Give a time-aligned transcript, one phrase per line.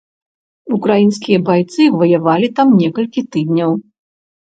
[0.77, 3.71] Украінскія байцы ваявалі там некалькі тыдняў.